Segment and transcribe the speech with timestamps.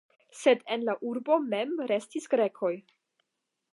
[0.37, 2.73] Sed en la urbo mem restis grekoj.